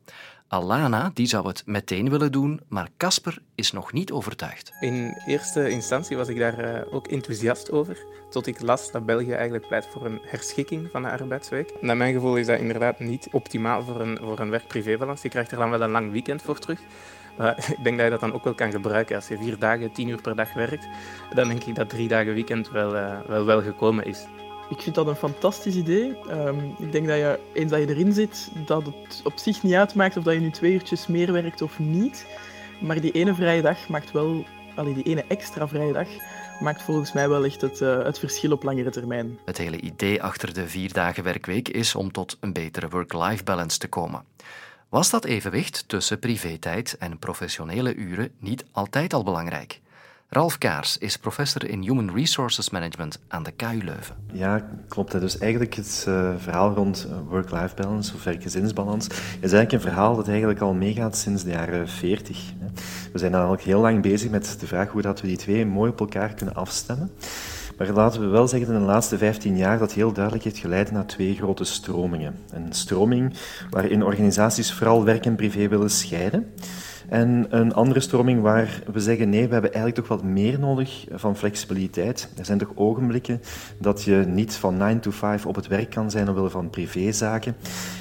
Alana 0.52 1.10
die 1.14 1.26
zou 1.26 1.46
het 1.46 1.62
meteen 1.66 2.10
willen 2.10 2.32
doen, 2.32 2.60
maar 2.68 2.88
Casper 2.96 3.38
is 3.54 3.72
nog 3.72 3.92
niet 3.92 4.12
overtuigd. 4.12 4.72
In 4.80 5.22
eerste 5.26 5.70
instantie 5.70 6.16
was 6.16 6.28
ik 6.28 6.38
daar 6.38 6.74
uh, 6.74 6.94
ook 6.94 7.08
enthousiast 7.08 7.70
over, 7.70 7.98
tot 8.30 8.46
ik 8.46 8.60
las 8.60 8.90
dat 8.90 9.06
België 9.06 9.32
eigenlijk 9.32 9.68
pleit 9.68 9.86
voor 9.86 10.06
een 10.06 10.20
herschikking 10.22 10.88
van 10.90 11.02
de 11.02 11.10
arbeidsweek. 11.10 11.72
Naar 11.80 11.96
mijn 11.96 12.14
gevoel 12.14 12.36
is 12.36 12.46
dat 12.46 12.58
inderdaad 12.58 12.98
niet 12.98 13.28
optimaal 13.30 13.82
voor 13.82 14.00
een, 14.00 14.18
voor 14.22 14.38
een 14.38 14.50
werk-privébalans. 14.50 15.22
Je 15.22 15.28
krijgt 15.28 15.50
er 15.50 15.58
dan 15.58 15.70
wel 15.70 15.80
een 15.80 15.90
lang 15.90 16.12
weekend 16.12 16.42
voor 16.42 16.58
terug. 16.58 16.80
Maar 17.36 17.58
ik 17.76 17.84
denk 17.84 17.96
dat 17.96 18.04
je 18.04 18.10
dat 18.10 18.20
dan 18.20 18.32
ook 18.32 18.44
wel 18.44 18.54
kan 18.54 18.70
gebruiken. 18.70 19.16
Als 19.16 19.28
je 19.28 19.38
vier 19.38 19.58
dagen, 19.58 19.92
tien 19.92 20.08
uur 20.08 20.20
per 20.20 20.36
dag 20.36 20.54
werkt, 20.54 20.86
dan 21.34 21.48
denk 21.48 21.64
ik 21.64 21.74
dat 21.74 21.88
drie 21.88 22.08
dagen 22.08 22.34
weekend 22.34 22.70
wel, 22.70 22.94
uh, 22.94 23.20
wel, 23.26 23.44
wel 23.44 23.62
gekomen 23.62 24.04
is. 24.04 24.26
Ik 24.68 24.80
vind 24.80 24.94
dat 24.94 25.06
een 25.06 25.16
fantastisch 25.16 25.74
idee. 25.74 26.16
Um, 26.30 26.74
ik 26.78 26.92
denk 26.92 27.06
dat 27.06 27.16
je, 27.16 27.38
eens 27.54 27.70
dat 27.70 27.80
je 27.80 27.88
erin 27.88 28.12
zit, 28.12 28.50
dat 28.66 28.86
het 28.86 29.20
op 29.24 29.32
zich 29.36 29.62
niet 29.62 29.74
uitmaakt 29.74 30.16
of 30.16 30.24
dat 30.24 30.34
je 30.34 30.40
nu 30.40 30.50
twee 30.50 30.72
uurtjes 30.72 31.06
meer 31.06 31.32
werkt 31.32 31.62
of 31.62 31.78
niet. 31.78 32.26
Maar 32.80 33.00
die 33.00 33.12
ene 33.12 33.34
vrije 33.34 33.62
dag 33.62 33.88
maakt 33.88 34.10
wel, 34.10 34.44
allee, 34.74 34.94
die 34.94 35.04
ene 35.04 35.24
extra 35.28 35.68
vrije 35.68 35.92
dag, 35.92 36.08
maakt 36.60 36.82
volgens 36.82 37.12
mij 37.12 37.28
wel 37.28 37.44
echt 37.44 37.60
het, 37.60 37.80
uh, 37.80 38.04
het 38.04 38.18
verschil 38.18 38.52
op 38.52 38.62
langere 38.62 38.90
termijn. 38.90 39.38
Het 39.44 39.58
hele 39.58 39.80
idee 39.80 40.22
achter 40.22 40.54
de 40.54 40.68
vier 40.68 40.92
dagen 40.92 41.24
werkweek 41.24 41.68
is 41.68 41.94
om 41.94 42.12
tot 42.12 42.36
een 42.40 42.52
betere 42.52 42.88
work-life 42.88 43.44
balance 43.44 43.78
te 43.78 43.88
komen. 43.88 44.24
Was 44.88 45.10
dat 45.10 45.24
evenwicht 45.24 45.84
tussen 45.86 46.18
privé-tijd 46.18 46.96
en 46.98 47.18
professionele 47.18 47.94
uren 47.94 48.30
niet 48.38 48.64
altijd 48.72 49.14
al 49.14 49.22
belangrijk? 49.22 49.80
Ralf 50.34 50.58
Kaars 50.58 50.98
is 50.98 51.16
professor 51.16 51.68
in 51.68 51.82
Human 51.82 52.14
Resources 52.14 52.70
Management 52.70 53.18
aan 53.28 53.42
de 53.42 53.50
KU 53.50 53.84
Leuven. 53.84 54.16
Ja, 54.32 54.68
klopt. 54.88 55.20
Dus 55.20 55.38
eigenlijk 55.38 55.74
het 55.74 56.04
uh, 56.08 56.32
verhaal 56.36 56.74
rond 56.74 57.08
work-life 57.28 57.74
balance 57.74 58.14
of 58.14 58.24
werk-gezinsbalans 58.24 59.06
is 59.06 59.16
eigenlijk 59.40 59.72
een 59.72 59.80
verhaal 59.80 60.16
dat 60.16 60.28
eigenlijk 60.28 60.60
al 60.60 60.74
meegaat 60.74 61.16
sinds 61.16 61.44
de 61.44 61.50
jaren 61.50 61.88
40. 61.88 62.38
We 63.12 63.18
zijn 63.18 63.32
eigenlijk 63.32 63.62
heel 63.62 63.80
lang 63.80 64.02
bezig 64.02 64.30
met 64.30 64.56
de 64.60 64.66
vraag 64.66 64.88
hoe 64.88 65.02
dat 65.02 65.20
we 65.20 65.26
die 65.26 65.36
twee 65.36 65.66
mooi 65.66 65.90
op 65.90 66.00
elkaar 66.00 66.34
kunnen 66.34 66.54
afstemmen. 66.54 67.10
Maar 67.78 67.90
laten 67.90 68.20
we 68.20 68.26
wel 68.26 68.48
zeggen 68.48 68.72
in 68.72 68.78
de 68.78 68.84
laatste 68.86 69.18
15 69.18 69.56
jaar 69.56 69.78
dat 69.78 69.92
heel 69.92 70.12
duidelijk 70.12 70.44
heeft 70.44 70.58
geleid 70.58 70.90
naar 70.90 71.06
twee 71.06 71.34
grote 71.34 71.64
stromingen. 71.64 72.34
Een 72.50 72.72
stroming 72.72 73.34
waarin 73.70 74.04
organisaties 74.04 74.72
vooral 74.72 75.04
werk 75.04 75.26
en 75.26 75.36
privé 75.36 75.68
willen 75.68 75.90
scheiden. 75.90 76.52
En 77.12 77.46
een 77.48 77.74
andere 77.74 78.00
stroming 78.00 78.42
waar 78.42 78.82
we 78.92 79.00
zeggen 79.00 79.28
nee, 79.28 79.46
we 79.46 79.52
hebben 79.52 79.72
eigenlijk 79.72 80.06
toch 80.06 80.18
wat 80.18 80.28
meer 80.28 80.58
nodig 80.58 81.04
van 81.10 81.36
flexibiliteit. 81.36 82.28
Er 82.36 82.44
zijn 82.44 82.58
toch 82.58 82.72
ogenblikken 82.74 83.40
dat 83.78 84.02
je 84.02 84.24
niet 84.26 84.54
van 84.54 84.76
9 84.76 85.00
to 85.00 85.10
5 85.10 85.46
op 85.46 85.54
het 85.54 85.66
werk 85.66 85.90
kan 85.90 86.10
zijn 86.10 86.28
omwille 86.28 86.50
van 86.50 86.70
privézaken. 86.70 87.56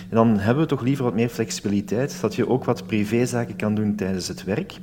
En 0.10 0.16
dan 0.16 0.40
hebben 0.40 0.64
we 0.64 0.70
toch 0.70 0.82
liever 0.82 1.04
wat 1.04 1.14
meer 1.14 1.30
flexibiliteit, 1.30 2.22
dat 2.22 2.36
je 2.36 2.50
ook 2.50 2.64
wat 2.64 2.86
privézaken 2.86 3.56
kan 3.56 3.76
doen 3.76 3.96
tijdens 3.96 4.28
het 4.28 4.44
werk. 4.44 4.74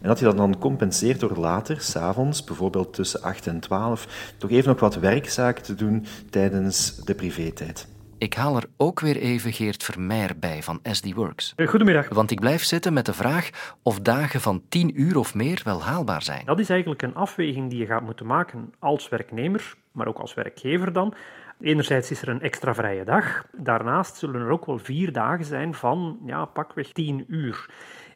En 0.00 0.08
dat 0.08 0.18
je 0.18 0.24
dat 0.24 0.36
dan 0.36 0.58
compenseert 0.58 1.20
door 1.20 1.36
later, 1.36 1.80
s'avonds, 1.80 2.44
bijvoorbeeld 2.44 2.94
tussen 2.94 3.22
8 3.22 3.46
en 3.46 3.60
12, 3.60 4.34
toch 4.36 4.50
even 4.50 4.68
nog 4.68 4.80
wat 4.80 4.98
werkzaken 4.98 5.62
te 5.62 5.74
doen 5.74 6.04
tijdens 6.30 6.96
de 7.04 7.14
privé-tijd. 7.14 7.86
Ik 8.18 8.34
haal 8.34 8.56
er 8.56 8.64
ook 8.76 9.00
weer 9.00 9.16
even 9.16 9.52
Geert 9.52 9.84
Vermeer 9.84 10.38
bij 10.38 10.62
van 10.62 10.80
SD 10.82 11.12
Works. 11.12 11.54
Goedemiddag. 11.66 12.08
Want 12.08 12.30
ik 12.30 12.40
blijf 12.40 12.62
zitten 12.62 12.92
met 12.92 13.06
de 13.06 13.12
vraag 13.12 13.74
of 13.82 14.00
dagen 14.00 14.40
van 14.40 14.62
10 14.68 15.00
uur 15.00 15.16
of 15.18 15.34
meer 15.34 15.60
wel 15.64 15.82
haalbaar 15.82 16.22
zijn. 16.22 16.44
Dat 16.44 16.58
is 16.58 16.68
eigenlijk 16.70 17.02
een 17.02 17.14
afweging 17.14 17.70
die 17.70 17.78
je 17.78 17.86
gaat 17.86 18.02
moeten 18.02 18.26
maken 18.26 18.72
als 18.78 19.08
werknemer, 19.08 19.74
maar 19.92 20.06
ook 20.06 20.18
als 20.18 20.34
werkgever 20.34 20.92
dan. 20.92 21.14
Enerzijds 21.60 22.10
is 22.10 22.22
er 22.22 22.28
een 22.28 22.40
extra 22.40 22.74
vrije 22.74 23.04
dag. 23.04 23.46
Daarnaast 23.52 24.16
zullen 24.16 24.40
er 24.40 24.50
ook 24.50 24.66
wel 24.66 24.78
vier 24.78 25.12
dagen 25.12 25.44
zijn 25.44 25.74
van 25.74 26.18
ja, 26.26 26.44
pakweg 26.44 26.92
10 26.92 27.24
uur. 27.28 27.68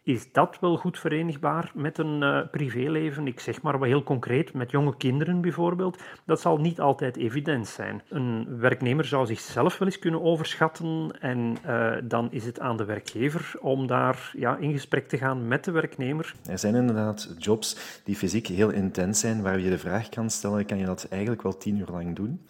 Is 0.02 0.32
dat 0.32 0.58
wel 0.60 0.76
goed 0.76 0.98
verenigbaar 0.98 1.70
met 1.74 1.98
een 1.98 2.22
uh, 2.22 2.40
privéleven? 2.50 3.26
Ik 3.26 3.40
zeg 3.40 3.62
maar 3.62 3.82
heel 3.82 4.02
concreet, 4.02 4.52
met 4.52 4.70
jonge 4.70 4.96
kinderen 4.96 5.40
bijvoorbeeld. 5.40 6.02
Dat 6.26 6.40
zal 6.40 6.56
niet 6.56 6.80
altijd 6.80 7.16
evident 7.16 7.66
zijn. 7.68 8.02
Een 8.08 8.58
werknemer 8.58 9.04
zou 9.04 9.26
zichzelf 9.26 9.78
wel 9.78 9.88
eens 9.88 9.98
kunnen 9.98 10.22
overschatten 10.22 11.10
en 11.20 11.56
uh, 11.66 11.92
dan 12.04 12.32
is 12.32 12.44
het 12.44 12.60
aan 12.60 12.76
de 12.76 12.84
werkgever 12.84 13.52
om 13.60 13.86
daar 13.86 14.32
ja, 14.36 14.56
in 14.56 14.72
gesprek 14.72 15.08
te 15.08 15.18
gaan 15.18 15.48
met 15.48 15.64
de 15.64 15.70
werknemer. 15.70 16.34
Er 16.46 16.58
zijn 16.58 16.74
inderdaad 16.74 17.34
jobs 17.38 18.00
die 18.04 18.16
fysiek 18.16 18.46
heel 18.46 18.70
intens 18.70 19.20
zijn, 19.20 19.42
waar 19.42 19.60
je 19.60 19.70
de 19.70 19.78
vraag 19.78 20.08
kan 20.08 20.30
stellen, 20.30 20.66
kan 20.66 20.78
je 20.78 20.86
dat 20.86 21.06
eigenlijk 21.10 21.42
wel 21.42 21.56
tien 21.56 21.78
uur 21.78 21.88
lang 21.90 22.16
doen? 22.16 22.40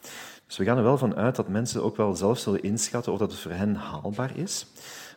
Dus 0.47 0.59
we 0.59 0.65
gaan 0.65 0.77
er 0.77 0.83
wel 0.83 0.99
van 0.99 1.17
uit 1.17 1.37
dat 1.37 1.49
mensen 1.49 1.83
ook 1.83 1.97
wel 1.97 2.15
zelf 2.15 2.39
zullen 2.39 2.63
inschatten 2.63 3.13
of 3.13 3.19
dat 3.19 3.31
het 3.31 3.41
voor 3.41 3.51
hen 3.51 3.75
haalbaar 3.75 4.37
is. 4.37 4.67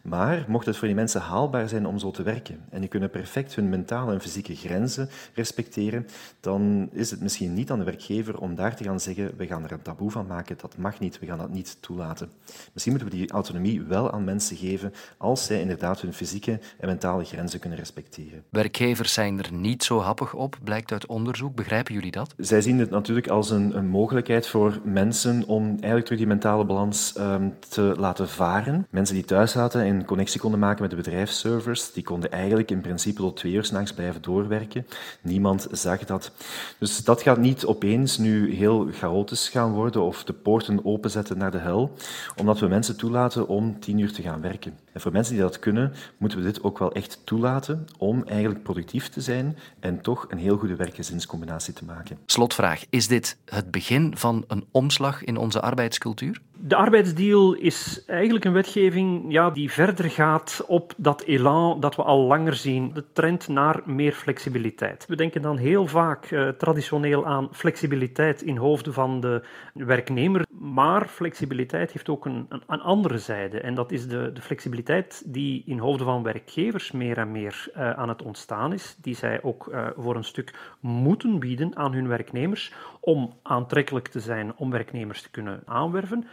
Maar 0.03 0.45
mocht 0.47 0.65
het 0.65 0.77
voor 0.77 0.87
die 0.87 0.95
mensen 0.95 1.21
haalbaar 1.21 1.69
zijn 1.69 1.85
om 1.85 1.99
zo 1.99 2.11
te 2.11 2.23
werken 2.23 2.59
en 2.69 2.79
die 2.79 2.89
kunnen 2.89 3.09
perfect 3.09 3.55
hun 3.55 3.69
mentale 3.69 4.13
en 4.13 4.21
fysieke 4.21 4.55
grenzen 4.55 5.09
respecteren, 5.33 6.07
dan 6.39 6.89
is 6.91 7.11
het 7.11 7.21
misschien 7.21 7.53
niet 7.53 7.71
aan 7.71 7.79
de 7.79 7.85
werkgever 7.85 8.39
om 8.39 8.55
daar 8.55 8.75
te 8.75 8.83
gaan 8.83 8.99
zeggen 8.99 9.31
we 9.37 9.47
gaan 9.47 9.63
er 9.63 9.71
een 9.71 9.81
taboe 9.81 10.11
van 10.11 10.27
maken, 10.27 10.57
dat 10.61 10.77
mag 10.77 10.99
niet, 10.99 11.19
we 11.19 11.25
gaan 11.25 11.37
dat 11.37 11.49
niet 11.49 11.77
toelaten. 11.79 12.29
Misschien 12.73 12.93
moeten 12.93 13.11
we 13.11 13.17
die 13.17 13.31
autonomie 13.31 13.81
wel 13.81 14.11
aan 14.11 14.23
mensen 14.23 14.57
geven 14.57 14.93
als 15.17 15.45
zij 15.45 15.61
inderdaad 15.61 16.01
hun 16.01 16.13
fysieke 16.13 16.59
en 16.79 16.87
mentale 16.87 17.23
grenzen 17.23 17.59
kunnen 17.59 17.79
respecteren. 17.79 18.43
Werkgevers 18.49 19.13
zijn 19.13 19.39
er 19.39 19.53
niet 19.53 19.83
zo 19.83 19.99
happig 19.99 20.33
op, 20.33 20.57
blijkt 20.63 20.91
uit 20.91 21.05
onderzoek. 21.05 21.55
Begrijpen 21.55 21.93
jullie 21.93 22.11
dat? 22.11 22.33
Zij 22.37 22.61
zien 22.61 22.79
het 22.79 22.89
natuurlijk 22.89 23.27
als 23.27 23.49
een, 23.49 23.77
een 23.77 23.87
mogelijkheid 23.87 24.47
voor 24.47 24.79
mensen 24.83 25.45
om 25.47 25.65
eigenlijk 25.65 26.03
terug 26.03 26.19
die 26.19 26.27
mentale 26.27 26.65
balans 26.65 27.15
um, 27.19 27.53
te 27.69 27.93
laten 27.97 28.29
varen. 28.29 28.87
Mensen 28.89 29.15
die 29.15 29.25
thuis 29.25 29.51
zaten 29.51 29.81
en 29.81 29.92
connectie 30.05 30.39
konden 30.39 30.59
maken 30.59 30.81
met 30.81 30.89
de 30.89 30.95
bedrijfsservers, 30.95 31.91
die 31.91 32.03
konden 32.03 32.31
eigenlijk 32.31 32.71
in 32.71 32.81
principe 32.81 33.21
tot 33.21 33.37
twee 33.37 33.53
uur 33.53 33.65
s'nachts 33.65 33.93
blijven 33.93 34.21
doorwerken. 34.21 34.87
Niemand 35.21 35.67
zag 35.71 35.99
dat. 35.99 36.31
Dus 36.77 37.03
dat 37.03 37.21
gaat 37.21 37.37
niet 37.37 37.65
opeens 37.65 38.17
nu 38.17 38.53
heel 38.53 38.87
chaotisch 38.91 39.49
gaan 39.49 39.71
worden 39.71 40.01
of 40.01 40.23
de 40.23 40.33
poorten 40.33 40.85
openzetten 40.85 41.37
naar 41.37 41.51
de 41.51 41.57
hel, 41.57 41.91
omdat 42.35 42.59
we 42.59 42.67
mensen 42.67 42.97
toelaten 42.97 43.47
om 43.47 43.79
tien 43.79 43.97
uur 43.97 44.13
te 44.13 44.21
gaan 44.21 44.41
werken. 44.41 44.77
En 44.91 45.01
voor 45.01 45.11
mensen 45.11 45.33
die 45.33 45.43
dat 45.43 45.59
kunnen, 45.59 45.93
moeten 46.17 46.37
we 46.37 46.43
dit 46.43 46.63
ook 46.63 46.79
wel 46.79 46.91
echt 46.91 47.21
toelaten 47.23 47.85
om 47.97 48.23
eigenlijk 48.23 48.63
productief 48.63 49.09
te 49.09 49.21
zijn 49.21 49.57
en 49.79 50.01
toch 50.01 50.25
een 50.29 50.37
heel 50.37 50.57
goede 50.57 50.75
werkgezinscombinatie 50.75 51.73
te 51.73 51.85
maken. 51.85 52.17
Slotvraag: 52.25 52.85
is 52.89 53.07
dit 53.07 53.37
het 53.45 53.71
begin 53.71 54.17
van 54.17 54.43
een 54.47 54.65
omslag 54.71 55.23
in 55.23 55.37
onze 55.37 55.61
arbeidscultuur? 55.61 56.41
De 56.57 56.75
arbeidsdeal 56.75 57.53
is 57.53 58.03
eigenlijk 58.07 58.45
een 58.45 58.53
wetgeving 58.53 59.31
ja, 59.31 59.49
die 59.49 59.71
verder 59.85 60.11
gaat 60.11 60.63
op 60.67 60.93
dat 60.97 61.21
elan 61.21 61.79
dat 61.79 61.95
we 61.95 62.03
al 62.03 62.19
langer 62.19 62.55
zien, 62.55 62.93
de 62.93 63.03
trend 63.13 63.47
naar 63.47 63.81
meer 63.85 64.11
flexibiliteit. 64.11 65.05
We 65.07 65.15
denken 65.15 65.41
dan 65.41 65.57
heel 65.57 65.87
vaak 65.87 66.31
uh, 66.31 66.47
traditioneel 66.49 67.25
aan 67.25 67.49
flexibiliteit 67.51 68.41
in 68.41 68.57
hoofden 68.57 68.93
van 68.93 69.19
de 69.19 69.43
werknemer, 69.73 70.45
maar 70.49 71.07
flexibiliteit 71.07 71.91
heeft 71.91 72.09
ook 72.09 72.25
een, 72.25 72.47
een, 72.67 72.81
andere 72.81 73.17
zijde. 73.17 73.59
En 73.59 73.75
dat 73.75 73.91
is 73.91 74.07
de, 74.07 74.31
de, 74.33 74.41
flexibiliteit 74.41 75.23
die 75.25 75.63
in 75.65 75.79
hoofden 75.79 76.05
van 76.05 76.23
werkgevers 76.23 76.91
meer 76.91 77.17
en 77.17 77.31
meer 77.31 77.67
uh, 77.77 77.89
aan 77.91 78.09
het 78.09 78.21
ontstaan 78.21 78.73
is, 78.73 78.97
die 79.01 79.15
zij 79.15 79.43
ook 79.43 79.67
uh, 79.67 79.87
voor 79.97 80.15
een 80.15 80.23
stuk 80.23 80.75
moeten 80.79 81.39
bieden 81.39 81.75
aan 81.77 81.93
hun 81.93 82.07
werknemers 82.07 82.73
om 82.99 83.33
aantrekkelijk 83.41 84.07
te 84.07 84.19
zijn 84.19 84.55
om 84.55 84.71
werknemers 84.71 85.21
te 85.21 85.31
kunnen 85.31 85.61
aanwerven 85.65 86.27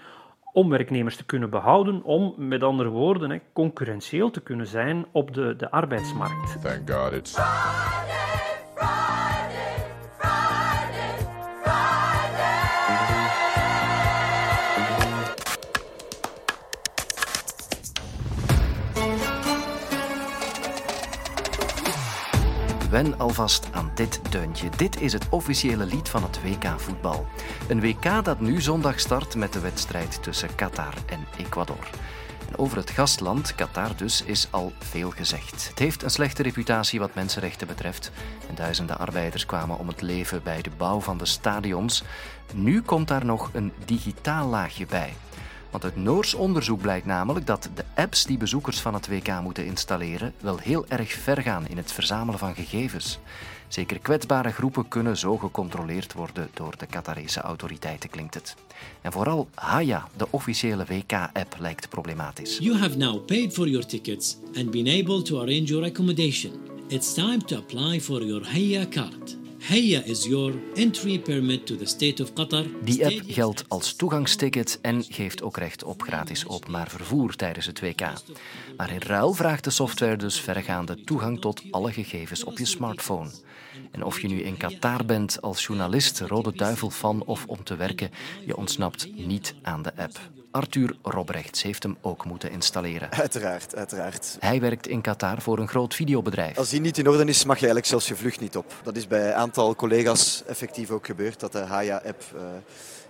om 0.52 0.68
werknemers 0.68 1.16
te 1.16 1.24
kunnen 1.24 1.50
behouden, 1.50 2.02
om 2.02 2.34
met 2.36 2.62
andere 2.62 2.88
woorden 2.88 3.42
concurrentieel 3.52 4.30
te 4.30 4.40
kunnen 4.40 4.66
zijn 4.66 5.06
op 5.12 5.34
de, 5.34 5.56
de 5.56 5.70
arbeidsmarkt. 5.70 6.62
Thank 6.62 6.90
God 6.90 7.12
it's... 7.12 7.38
Wen 23.00 23.18
alvast 23.18 23.68
aan 23.72 23.90
dit 23.94 24.20
deuntje. 24.30 24.68
Dit 24.76 25.00
is 25.00 25.12
het 25.12 25.28
officiële 25.28 25.84
lied 25.84 26.08
van 26.08 26.22
het 26.22 26.42
WK 26.42 26.80
voetbal. 26.80 27.26
Een 27.68 27.80
WK 27.80 28.24
dat 28.24 28.40
nu 28.40 28.60
zondag 28.60 29.00
start 29.00 29.34
met 29.34 29.52
de 29.52 29.60
wedstrijd 29.60 30.22
tussen 30.22 30.54
Qatar 30.54 30.94
en 31.06 31.26
Ecuador. 31.38 31.90
En 32.48 32.58
over 32.58 32.76
het 32.76 32.90
gastland, 32.90 33.54
Qatar 33.54 33.96
dus, 33.96 34.22
is 34.24 34.48
al 34.50 34.72
veel 34.78 35.10
gezegd. 35.10 35.68
Het 35.68 35.78
heeft 35.78 36.02
een 36.02 36.10
slechte 36.10 36.42
reputatie 36.42 36.98
wat 36.98 37.14
mensenrechten 37.14 37.66
betreft. 37.66 38.10
En 38.48 38.54
duizenden 38.54 38.98
arbeiders 38.98 39.46
kwamen 39.46 39.78
om 39.78 39.88
het 39.88 40.02
leven 40.02 40.42
bij 40.42 40.62
de 40.62 40.70
bouw 40.76 41.00
van 41.00 41.18
de 41.18 41.26
stadions. 41.26 42.02
Nu 42.54 42.82
komt 42.82 43.08
daar 43.08 43.24
nog 43.24 43.50
een 43.52 43.72
digitaal 43.84 44.48
laagje 44.48 44.86
bij. 44.86 45.12
Want 45.70 45.84
uit 45.84 45.96
Noors 45.96 46.34
onderzoek 46.34 46.80
blijkt 46.80 47.06
namelijk 47.06 47.46
dat 47.46 47.70
de 47.74 47.84
apps 47.94 48.24
die 48.24 48.36
bezoekers 48.36 48.80
van 48.80 48.94
het 48.94 49.08
WK 49.08 49.40
moeten 49.42 49.66
installeren 49.66 50.32
wel 50.40 50.58
heel 50.58 50.84
erg 50.88 51.12
ver 51.12 51.42
gaan 51.42 51.68
in 51.68 51.76
het 51.76 51.92
verzamelen 51.92 52.38
van 52.38 52.54
gegevens. 52.54 53.18
Zeker 53.68 53.98
kwetsbare 53.98 54.50
groepen 54.50 54.88
kunnen 54.88 55.16
zo 55.16 55.36
gecontroleerd 55.36 56.12
worden 56.12 56.50
door 56.54 56.74
de 56.78 56.86
Qatarese 56.86 57.40
autoriteiten, 57.40 58.10
klinkt 58.10 58.34
het. 58.34 58.56
En 59.00 59.12
vooral 59.12 59.48
Haya, 59.54 60.08
de 60.16 60.26
officiële 60.30 60.84
WK-app, 60.84 61.56
lijkt 61.58 61.88
problematisch. 61.88 62.58
You 62.58 62.76
have 62.76 62.96
now 62.96 63.26
paid 63.26 63.52
for 63.52 63.68
your 63.68 63.86
tickets 63.86 64.36
and 64.56 64.70
been 64.70 65.02
able 65.02 65.22
to 65.22 65.36
arrange 65.36 65.64
your 65.64 65.84
accommodation. 65.84 66.52
It's 66.88 67.14
time 67.14 67.44
to 67.44 67.56
apply 67.56 68.00
for 68.00 68.24
your 68.24 68.44
Haya 68.52 68.84
card. 68.84 69.39
Heya 69.60 70.02
is 70.04 70.24
your 70.24 70.54
entry 70.74 71.18
permit 71.18 71.66
to 71.66 71.76
the 71.76 71.86
state 71.86 72.22
of 72.22 72.32
Qatar. 72.32 72.64
Die 72.84 73.06
app 73.06 73.22
geldt 73.26 73.64
als 73.68 73.94
toegangsticket 73.94 74.78
en 74.82 75.04
geeft 75.08 75.42
ook 75.42 75.56
recht 75.56 75.82
op 75.84 76.02
gratis 76.02 76.46
openbaar 76.46 76.88
vervoer 76.88 77.36
tijdens 77.36 77.66
het 77.66 77.80
WK. 77.80 78.00
Maar 78.76 78.92
in 78.92 79.00
ruil 79.00 79.32
vraagt 79.32 79.64
de 79.64 79.70
software 79.70 80.16
dus 80.16 80.40
verregaande 80.40 81.04
toegang 81.04 81.40
tot 81.40 81.62
alle 81.70 81.92
gegevens 81.92 82.44
op 82.44 82.58
je 82.58 82.64
smartphone. 82.64 83.30
En 83.90 84.04
of 84.04 84.20
je 84.20 84.28
nu 84.28 84.42
in 84.42 84.56
Qatar 84.56 85.04
bent 85.04 85.42
als 85.42 85.66
journalist, 85.66 86.20
Rode 86.20 86.52
Duivel-fan 86.52 87.24
of 87.24 87.44
om 87.46 87.64
te 87.64 87.76
werken, 87.76 88.10
je 88.46 88.56
ontsnapt 88.56 89.08
niet 89.14 89.54
aan 89.62 89.82
de 89.82 89.92
app. 89.96 90.18
Arthur 90.50 90.96
Robrechts 91.02 91.62
heeft 91.62 91.82
hem 91.82 91.96
ook 92.00 92.24
moeten 92.24 92.50
installeren. 92.50 93.10
Uiteraard, 93.10 93.76
uiteraard. 93.76 94.36
Hij 94.40 94.60
werkt 94.60 94.86
in 94.86 95.00
Qatar 95.00 95.42
voor 95.42 95.58
een 95.58 95.68
groot 95.68 95.94
videobedrijf. 95.94 96.58
Als 96.58 96.68
die 96.68 96.80
niet 96.80 96.98
in 96.98 97.08
orde 97.08 97.24
is, 97.24 97.44
mag 97.44 97.58
je 97.58 97.66
eigenlijk 97.66 97.86
zelfs 97.86 98.08
je 98.08 98.16
vlucht 98.16 98.40
niet 98.40 98.56
op. 98.56 98.74
Dat 98.82 98.96
is 98.96 99.06
bij 99.06 99.28
een 99.28 99.34
aantal 99.34 99.74
collega's 99.74 100.42
effectief 100.46 100.90
ook 100.90 101.06
gebeurd, 101.06 101.40
dat 101.40 101.52
de 101.52 101.58
Haya-app 101.58 102.22
uh, 102.34 102.40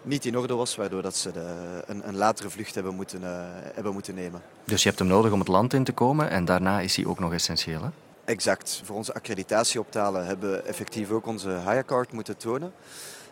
niet 0.02 0.25
in 0.25 0.38
orde 0.38 0.55
was, 0.55 0.76
waardoor 0.76 1.02
dat 1.02 1.17
ze 1.17 1.33
de, 1.33 1.83
een, 1.87 2.09
een, 2.09 2.17
latere 2.17 2.50
vlucht 2.50 2.75
hebben 2.75 2.95
moeten, 2.95 3.21
uh, 3.23 3.29
hebben 3.75 3.93
moeten 3.93 4.14
nemen. 4.14 4.43
Dus 4.64 4.83
je 4.83 4.88
hebt 4.88 5.00
hem 5.00 5.09
nodig 5.09 5.33
om 5.33 5.38
het 5.38 5.49
land 5.49 5.73
in 5.73 5.85
te 5.85 5.93
komen 5.93 6.31
en 6.31 6.45
daarna 6.45 6.81
is 6.81 6.97
hij 6.97 7.07
ook 7.07 7.19
nog 7.19 7.33
essentieel, 7.33 7.83
hè? 7.83 7.88
Exact. 8.31 8.83
Voor 8.85 8.97
onze 8.97 9.15
accreditatie 9.15 9.81
optalen 9.81 10.27
hebben 10.27 10.51
we 10.51 10.59
effectief 10.59 11.11
ook 11.11 11.27
onze 11.27 11.49
Haya-card 11.49 12.13
moeten 12.13 12.37
tonen. 12.37 12.73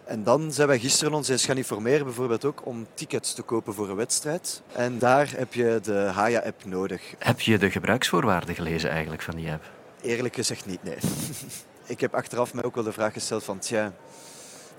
En 0.04 0.22
dan 0.22 0.52
zijn 0.52 0.68
wij 0.68 0.78
gisteren 0.78 1.14
ons 1.14 1.28
eens 1.28 1.44
gaan 1.44 1.56
informeren, 1.56 2.04
bijvoorbeeld 2.04 2.44
ook 2.44 2.66
om 2.66 2.86
tickets 2.94 3.34
te 3.34 3.42
kopen 3.42 3.74
voor 3.74 3.88
een 3.88 3.96
wedstrijd. 3.96 4.62
En 4.72 4.98
daar 4.98 5.30
heb 5.36 5.54
je 5.54 5.78
de 5.82 5.92
Haya-app 5.92 6.64
nodig. 6.64 7.14
Heb 7.18 7.40
je 7.40 7.58
de 7.58 7.70
gebruiksvoorwaarden 7.70 8.54
gelezen 8.54 8.90
eigenlijk 8.90 9.22
van 9.22 9.36
die 9.36 9.50
app? 9.50 9.64
Eerlijk 10.00 10.34
gezegd 10.34 10.66
niet, 10.66 10.82
nee. 10.82 10.98
Ik 11.86 12.00
heb 12.00 12.14
achteraf 12.14 12.54
mij 12.54 12.64
ook 12.64 12.74
wel 12.74 12.84
de 12.84 12.92
vraag 12.92 13.12
gesteld 13.12 13.44
van, 13.44 13.58
tja, 13.58 13.92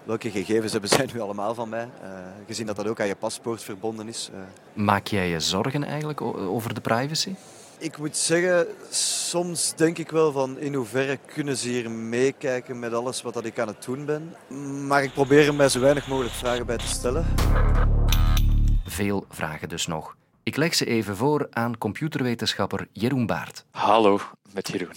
welke 0.04 0.32
gegevens 0.32 0.72
hebben 0.72 0.90
zij 0.90 1.10
nu 1.14 1.20
allemaal 1.20 1.54
van 1.54 1.70
mij? 1.70 1.90
Uh, 2.04 2.10
gezien 2.48 2.66
dat 2.66 2.76
dat 2.76 2.88
ook 2.88 3.00
aan 3.00 3.08
je 3.08 3.16
paspoort 3.16 3.64
verbonden 3.64 4.08
is. 4.08 4.30
Uh. 4.34 4.40
Maak 4.86 5.08
jij 5.08 5.30
je 5.30 5.40
zorgen 5.40 5.84
eigenlijk 5.84 6.22
over 6.22 6.74
de 6.74 6.82
privacy? 6.82 7.36
Ik 7.82 7.98
moet 7.98 8.18
zeggen, 8.18 8.68
soms 8.90 9.76
denk 9.76 9.98
ik 9.98 10.12
wel 10.12 10.32
van 10.32 10.58
in 10.58 10.74
hoeverre 10.74 11.20
kunnen 11.26 11.58
ze 11.58 11.68
hier 11.70 11.92
meekijken 11.92 12.80
met 12.80 12.94
alles 12.94 13.22
wat 13.22 13.34
dat 13.34 13.46
ik 13.46 13.60
aan 13.60 13.68
het 13.68 13.84
doen 13.84 14.06
ben. 14.06 14.36
Maar 14.88 15.04
ik 15.04 15.14
probeer 15.14 15.48
er 15.48 15.54
mij 15.54 15.70
zo 15.70 15.80
weinig 15.80 16.08
mogelijk 16.08 16.34
vragen 16.34 16.66
bij 16.66 16.78
te 16.78 16.88
stellen. 16.88 17.26
Veel 18.86 19.26
vragen 19.30 19.70
dus 19.70 19.88
nog. 19.88 20.16
Ik 20.44 20.56
leg 20.56 20.76
ze 20.76 20.86
even 20.86 21.16
voor 21.16 21.48
aan 21.50 21.78
computerwetenschapper 21.78 22.88
Jeroen 22.92 23.26
Baart. 23.26 23.66
Hallo, 23.72 24.20
met 24.54 24.68
Jeroen. 24.68 24.94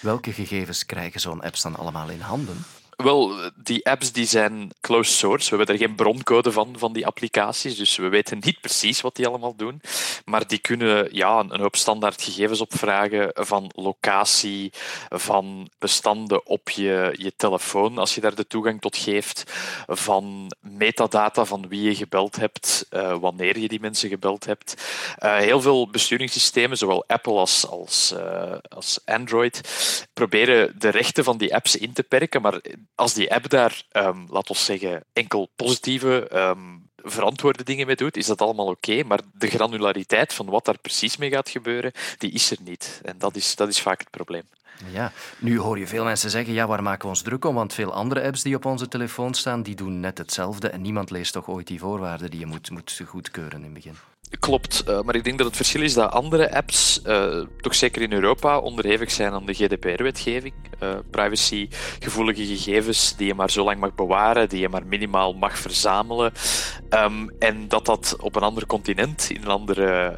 Welke 0.00 0.32
gegevens 0.32 0.86
krijgen 0.86 1.20
zo'n 1.20 1.42
apps 1.42 1.62
dan 1.62 1.76
allemaal 1.76 2.10
in 2.10 2.20
handen? 2.20 2.64
Wel, 2.96 3.50
die 3.54 3.86
apps 3.86 4.12
die 4.12 4.26
zijn 4.26 4.70
closed 4.80 5.16
source. 5.16 5.50
We 5.50 5.56
hebben 5.56 5.74
er 5.74 5.86
geen 5.86 5.94
broncode 5.94 6.52
van, 6.52 6.74
van 6.78 6.92
die 6.92 7.06
applicaties, 7.06 7.76
dus 7.76 7.96
we 7.96 8.08
weten 8.08 8.38
niet 8.40 8.60
precies 8.60 9.00
wat 9.00 9.16
die 9.16 9.26
allemaal 9.26 9.56
doen. 9.56 9.80
Maar 10.24 10.46
die 10.46 10.58
kunnen 10.58 11.08
ja, 11.14 11.38
een 11.38 11.60
hoop 11.60 11.76
standaard 11.76 12.22
gegevens 12.22 12.60
opvragen 12.60 13.30
van 13.34 13.70
locatie, 13.74 14.72
van 15.08 15.68
bestanden 15.78 16.46
op 16.46 16.70
je, 16.70 17.14
je 17.18 17.32
telefoon, 17.36 17.98
als 17.98 18.14
je 18.14 18.20
daar 18.20 18.34
de 18.34 18.46
toegang 18.46 18.80
tot 18.80 18.96
geeft, 18.96 19.52
van 19.86 20.52
metadata 20.60 21.44
van 21.44 21.68
wie 21.68 21.82
je 21.82 21.94
gebeld 21.94 22.36
hebt, 22.36 22.86
uh, 22.90 23.16
wanneer 23.18 23.58
je 23.58 23.68
die 23.68 23.80
mensen 23.80 24.08
gebeld 24.08 24.44
hebt. 24.44 24.74
Uh, 25.18 25.36
heel 25.36 25.60
veel 25.60 25.90
besturingssystemen, 25.90 26.76
zowel 26.76 27.04
Apple 27.06 27.32
als, 27.32 27.66
als, 27.66 28.12
uh, 28.16 28.52
als 28.68 28.98
Android, 29.04 29.60
proberen 30.12 30.74
de 30.78 30.88
rechten 30.88 31.24
van 31.24 31.38
die 31.38 31.54
apps 31.54 31.76
in 31.76 31.92
te 31.92 32.02
perken, 32.02 32.42
maar 32.42 32.60
als 32.94 33.14
die 33.14 33.34
app 33.34 33.48
daar, 33.48 33.82
um, 33.92 34.26
laat 34.30 34.48
ons 34.48 34.64
zeggen, 34.64 35.04
enkel 35.12 35.48
positieve, 35.56 36.30
um, 36.32 36.90
verantwoorde 36.96 37.64
dingen 37.64 37.86
mee 37.86 37.96
doet, 37.96 38.16
is 38.16 38.26
dat 38.26 38.40
allemaal 38.40 38.66
oké. 38.66 39.02
maar 39.02 39.20
de 39.32 39.46
granulariteit 39.46 40.32
van 40.32 40.46
wat 40.46 40.64
daar 40.64 40.78
precies 40.78 41.16
mee 41.16 41.30
gaat 41.30 41.48
gebeuren, 41.48 41.92
die 42.18 42.32
is 42.32 42.50
er 42.50 42.58
niet. 42.60 43.00
En 43.04 43.18
dat 43.18 43.36
is, 43.36 43.56
dat 43.56 43.68
is 43.68 43.80
vaak 43.80 43.98
het 43.98 44.10
probleem. 44.10 44.44
Ja, 44.90 45.12
nu 45.38 45.58
hoor 45.58 45.78
je 45.78 45.86
veel 45.86 46.04
mensen 46.04 46.30
zeggen, 46.30 46.54
ja, 46.54 46.66
waar 46.66 46.82
maken 46.82 47.02
we 47.02 47.08
ons 47.08 47.22
druk 47.22 47.44
om? 47.44 47.54
Want 47.54 47.74
veel 47.74 47.92
andere 47.92 48.22
apps 48.22 48.42
die 48.42 48.54
op 48.54 48.64
onze 48.64 48.88
telefoon 48.88 49.34
staan, 49.34 49.62
die 49.62 49.74
doen 49.74 50.00
net 50.00 50.18
hetzelfde 50.18 50.68
en 50.68 50.80
niemand 50.80 51.10
leest 51.10 51.32
toch 51.32 51.48
ooit 51.48 51.66
die 51.66 51.78
voorwaarden 51.78 52.30
die 52.30 52.40
je 52.40 52.46
moet, 52.46 52.70
moet 52.70 53.00
goedkeuren 53.06 53.58
in 53.58 53.64
het 53.64 53.74
begin. 53.74 53.96
Klopt, 54.44 54.84
uh, 54.88 55.00
maar 55.00 55.14
ik 55.14 55.24
denk 55.24 55.38
dat 55.38 55.46
het 55.46 55.56
verschil 55.56 55.82
is 55.82 55.94
dat 55.94 56.10
andere 56.10 56.54
apps, 56.54 57.00
uh, 57.06 57.44
toch 57.60 57.74
zeker 57.74 58.02
in 58.02 58.12
Europa, 58.12 58.58
onderhevig 58.58 59.10
zijn 59.10 59.32
aan 59.32 59.46
de 59.46 59.54
GDPR-wetgeving. 59.54 60.54
Uh, 60.82 60.94
privacygevoelige 61.10 62.46
gegevens 62.46 63.16
die 63.16 63.26
je 63.26 63.34
maar 63.34 63.50
zo 63.50 63.64
lang 63.64 63.80
mag 63.80 63.94
bewaren, 63.94 64.48
die 64.48 64.60
je 64.60 64.68
maar 64.68 64.86
minimaal 64.86 65.32
mag 65.32 65.58
verzamelen. 65.58 66.32
Um, 66.90 67.30
en 67.38 67.68
dat 67.68 67.86
dat 67.86 68.16
op 68.20 68.36
een 68.36 68.42
ander 68.42 68.66
continent, 68.66 69.30
in 69.30 69.42
een 69.42 69.48
andere, 69.48 70.16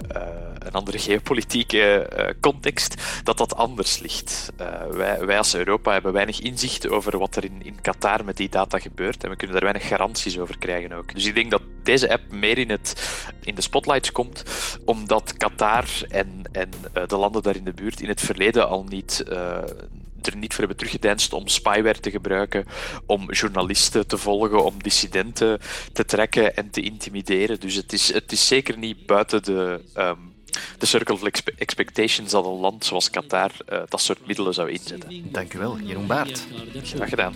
een 0.59 0.73
andere 0.73 0.99
geopolitieke 0.99 2.09
context, 2.41 2.95
dat 3.23 3.39
dat 3.39 3.57
anders 3.57 3.99
ligt. 3.99 4.53
wij, 4.91 5.27
wij 5.27 5.39
als 5.39 5.55
Europa 5.55 5.93
hebben 5.93 6.13
weinig 6.13 6.41
inzicht 6.41 6.89
over 6.89 7.19
wat 7.19 7.37
er 7.37 7.45
in, 7.45 7.63
in 7.63 7.81
Qatar 7.81 8.25
met 8.25 8.37
die 8.37 8.49
data 8.49 8.79
gebeurt 8.79 9.25
en 9.25 9.31
we 9.31 9.37
kunnen 9.37 9.57
daar 9.57 9.73
weinig 9.73 9.89
garanties 9.89 10.39
over 10.39 10.59
krijgen 10.59 10.93
ook. 10.93 11.15
Dus 11.15 11.27
ik 11.27 11.35
denk 11.35 11.51
dat 11.51 11.63
deze 11.87 12.11
app 12.11 12.33
meer 12.33 12.59
in, 12.59 12.71
het, 12.71 13.19
in 13.43 13.55
de 13.55 13.63
spotlight 13.63 14.13
komt, 14.13 14.43
omdat 14.85 15.37
Qatar 15.37 15.85
en, 16.09 16.43
en 16.53 16.71
uh, 16.97 17.07
de 17.07 17.17
landen 17.17 17.43
daar 17.43 17.57
in 17.57 17.65
de 17.65 17.73
buurt 17.73 18.01
in 18.01 18.09
het 18.09 18.21
verleden 18.21 18.69
al 18.69 18.85
niet. 18.85 19.25
Uh, 19.29 19.59
er 20.23 20.37
niet 20.37 20.51
voor 20.51 20.59
hebben 20.59 20.77
teruggedeinst 20.77 21.33
om 21.33 21.49
spyware 21.49 22.01
te 22.01 22.11
gebruiken, 22.11 22.67
om 23.07 23.33
journalisten 23.33 24.07
te 24.07 24.19
volgen, 24.19 24.65
om 24.65 24.83
dissidenten 24.83 25.59
te 25.93 26.05
trekken 26.05 26.57
en 26.57 26.71
te 26.71 26.81
intimideren. 26.81 27.61
Dus 27.61 27.75
het 27.75 27.93
is, 27.93 28.13
het 28.13 28.33
is 28.33 28.47
zeker 28.47 28.79
niet 28.79 29.07
buiten 29.07 29.43
de, 29.43 29.81
um, 29.97 30.35
de 30.79 30.87
circle 30.87 31.15
of 31.15 31.23
expectations 31.57 32.31
dat 32.31 32.45
een 32.45 32.61
land 32.61 32.85
zoals 32.85 33.11
Qatar 33.11 33.51
uh, 33.73 33.83
dat 33.89 34.01
soort 34.01 34.27
middelen 34.27 34.55
zou 34.55 34.71
inzetten. 34.71 35.33
Dank 35.33 35.55
u 35.55 35.59
wel, 35.59 35.79
Jeroen 35.79 36.07
Baert. 36.07 36.47
Graag 36.83 37.09
gedaan. 37.09 37.35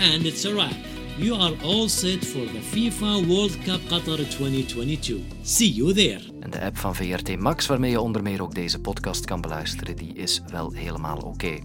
And 0.00 0.24
it's 0.24 0.44
a 0.44 0.52
wrap. 0.52 0.97
You 1.18 1.40
are 1.40 1.54
all 1.62 1.88
set 1.88 2.24
for 2.24 2.46
the 2.46 2.60
FIFA 2.62 3.26
World 3.26 3.58
Cup 3.58 3.80
Qatar 3.88 4.28
2022. 4.28 5.20
See 5.42 5.72
you 5.72 5.92
there. 5.92 6.20
En 6.40 6.50
de 6.50 6.60
app 6.60 6.76
van 6.76 6.94
VRT 6.94 7.38
Max, 7.38 7.66
waarmee 7.66 7.90
je 7.90 8.00
onder 8.00 8.22
meer 8.22 8.42
ook 8.42 8.54
deze 8.54 8.80
podcast 8.80 9.24
kan 9.24 9.40
beluisteren, 9.40 9.96
die 9.96 10.12
is 10.14 10.42
wel 10.50 10.72
helemaal 10.72 11.16
oké. 11.16 11.58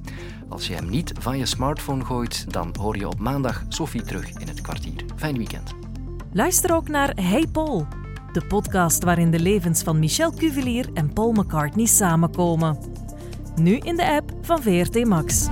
Als 0.49 0.67
je 0.67 0.73
hem 0.73 0.89
niet 0.89 1.11
van 1.19 1.37
je 1.37 1.45
smartphone 1.45 2.05
gooit, 2.05 2.53
dan 2.53 2.75
hoor 2.79 2.97
je 2.97 3.07
op 3.07 3.19
maandag 3.19 3.63
Sophie 3.69 4.01
terug 4.01 4.29
in 4.29 4.47
het 4.47 4.61
kwartier. 4.61 5.05
Fijn 5.15 5.37
weekend. 5.37 5.71
Luister 6.31 6.75
ook 6.75 6.87
naar 6.87 7.13
Hey 7.21 7.47
Paul, 7.51 7.87
de 8.31 8.45
podcast 8.47 9.03
waarin 9.03 9.31
de 9.31 9.39
levens 9.39 9.83
van 9.83 9.99
Michel 9.99 10.33
Cuvelier 10.33 10.89
en 10.93 11.13
Paul 11.13 11.31
McCartney 11.31 11.85
samenkomen. 11.85 12.77
Nu 13.55 13.77
in 13.77 13.95
de 13.95 14.11
app 14.11 14.31
van 14.41 14.61
VRT 14.61 15.05
Max. 15.05 15.47